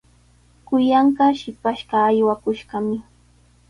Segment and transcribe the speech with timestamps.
[0.67, 2.97] Kuyanqaa shipashqa aywakushqami.